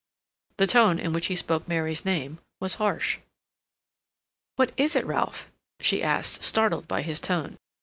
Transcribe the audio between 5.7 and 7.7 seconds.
she asked, startled by his tone.